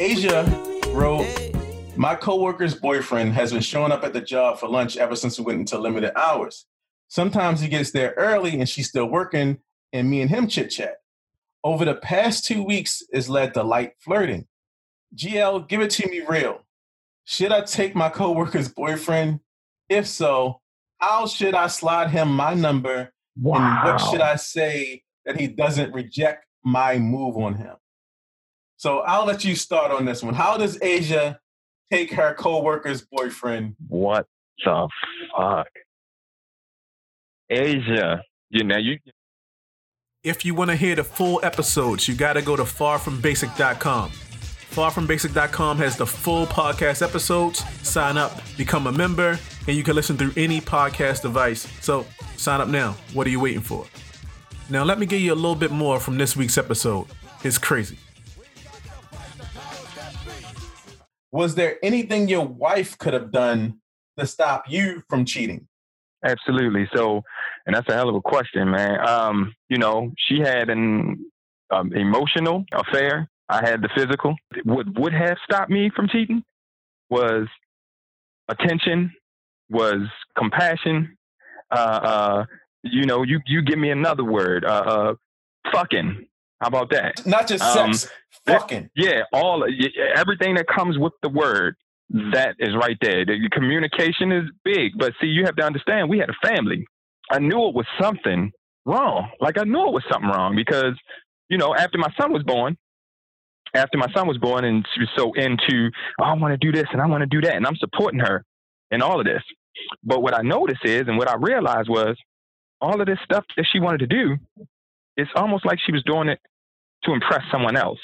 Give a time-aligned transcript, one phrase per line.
[0.00, 0.44] Asia
[0.92, 1.26] wrote,
[1.94, 5.44] My coworker's boyfriend has been showing up at the job for lunch ever since we
[5.44, 6.64] went into limited hours.
[7.08, 9.58] Sometimes he gets there early and she's still working,
[9.92, 10.94] and me and him chit chat.
[11.62, 14.46] Over the past two weeks, it's led to light flirting.
[15.14, 16.62] GL, give it to me real.
[17.24, 19.40] Should I take my coworker's boyfriend?
[19.90, 20.62] If so,
[20.96, 23.12] how should I slide him my number?
[23.36, 23.58] Wow.
[23.58, 27.76] And what should I say that he doesn't reject my move on him?
[28.80, 30.32] So I'll let you start on this one.
[30.32, 31.38] How does Asia
[31.92, 33.76] take her coworker's boyfriend?
[33.88, 34.26] What
[34.64, 34.88] the
[35.36, 35.66] fuck?
[37.50, 38.96] Asia, you know, you
[40.24, 44.12] If you want to hear the full episodes, you got to go to farfrombasyc.com.
[44.12, 47.62] Farfrombasyc.com has the full podcast episodes.
[47.86, 49.38] Sign up, become a member,
[49.68, 51.68] and you can listen through any podcast device.
[51.82, 52.06] So
[52.38, 52.92] sign up now.
[53.12, 53.84] What are you waiting for?
[54.70, 57.08] Now, let me give you a little bit more from this week's episode.
[57.44, 57.98] It's crazy.
[61.32, 63.78] Was there anything your wife could have done
[64.18, 65.68] to stop you from cheating?
[66.24, 66.88] Absolutely.
[66.94, 67.22] So,
[67.66, 69.08] and that's a hell of a question, man.
[69.08, 71.24] Um, you know, she had an
[71.70, 73.30] um, emotional affair.
[73.48, 74.34] I had the physical.
[74.64, 76.42] What would have stopped me from cheating
[77.08, 77.46] was
[78.48, 79.12] attention,
[79.70, 80.00] was
[80.36, 81.16] compassion.
[81.70, 82.44] Uh, uh,
[82.82, 84.64] you know, you you give me another word.
[84.64, 85.14] Uh, uh
[85.72, 86.26] fucking.
[86.60, 87.26] How about that?
[87.26, 88.12] Not just Um, sex,
[88.46, 88.90] fucking.
[88.94, 89.64] Yeah, all
[90.14, 91.76] everything that comes with the word
[92.32, 93.24] that is right there.
[93.24, 96.08] The communication is big, but see, you have to understand.
[96.10, 96.84] We had a family.
[97.30, 98.50] I knew it was something
[98.84, 99.30] wrong.
[99.40, 100.94] Like I knew it was something wrong because
[101.48, 102.76] you know after my son was born,
[103.74, 106.72] after my son was born, and she was so into oh, I want to do
[106.76, 108.44] this and I want to do that, and I'm supporting her
[108.90, 109.42] in all of this.
[110.02, 112.16] But what I noticed is, and what I realized was,
[112.80, 114.36] all of this stuff that she wanted to do,
[115.16, 116.40] it's almost like she was doing it
[117.04, 118.00] to impress someone else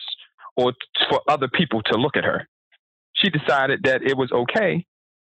[0.57, 0.73] or
[1.11, 2.49] for other people to look at her.
[3.15, 4.85] She decided that it was okay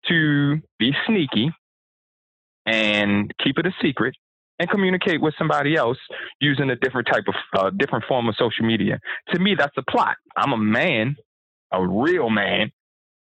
[0.09, 1.51] to be sneaky
[2.65, 4.15] and keep it a secret
[4.59, 5.99] and communicate with somebody else
[6.41, 8.99] using a different type of uh, different form of social media.
[9.35, 10.17] To me, that's a plot.
[10.37, 11.17] I'm a man,
[11.73, 12.71] a real man,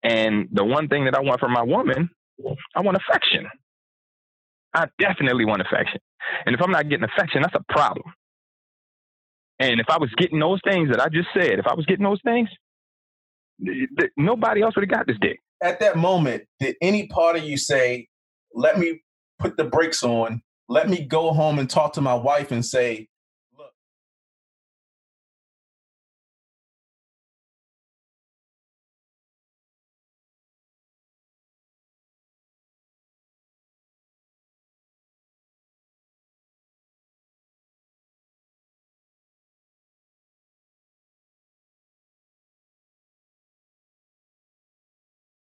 [0.03, 2.09] and the one thing that I want from my woman,
[2.75, 3.47] I want affection.
[4.73, 5.99] I definitely want affection.
[6.45, 8.13] And if I'm not getting affection, that's a problem.
[9.59, 12.05] And if I was getting those things that I just said, if I was getting
[12.05, 12.49] those things,
[13.65, 15.39] th- th- nobody else would have got this dick.
[15.61, 18.07] At that moment, did any part of you say,
[18.53, 19.01] let me
[19.39, 23.07] put the brakes on, let me go home and talk to my wife and say,